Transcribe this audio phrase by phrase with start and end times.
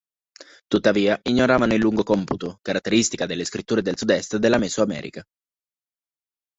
[0.65, 5.21] Tuttavia, ignoravano il lungo computo, caratteristica delle scritture del sudest della Mesoamerica.